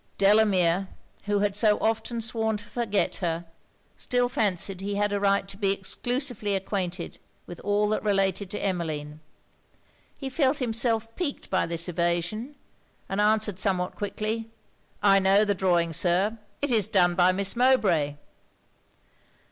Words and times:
Delamere, 0.17 0.87
who 1.25 1.41
had 1.41 1.55
so 1.55 1.77
often 1.77 2.21
sworn 2.21 2.57
to 2.57 2.63
forget 2.63 3.17
her, 3.17 3.45
still 3.97 4.29
fancied 4.29 4.81
he 4.81 4.95
had 4.95 5.13
a 5.13 5.19
right 5.19 5.47
to 5.47 5.57
be 5.57 5.71
exclusively 5.71 6.55
acquainted 6.55 7.19
with 7.45 7.59
all 7.59 7.87
that 7.89 8.01
related 8.01 8.49
to 8.49 8.59
Emmeline. 8.59 9.19
He 10.17 10.27
felt 10.27 10.57
himself 10.57 11.15
piqued 11.15 11.51
by 11.51 11.67
this 11.67 11.87
evasion, 11.87 12.55
and 13.07 13.21
answered 13.21 13.59
somewhat 13.59 13.93
quickly 13.93 14.49
'I 15.03 15.19
know 15.19 15.45
the 15.45 15.53
drawing, 15.53 15.93
Sir; 15.93 16.39
it 16.63 16.71
is 16.71 16.87
done 16.87 17.13
by 17.13 17.31
Miss 17.31 17.55
Mowbray.' 17.55 18.15